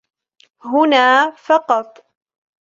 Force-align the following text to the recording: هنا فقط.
هنا 0.61 1.31
فقط. 1.37 2.05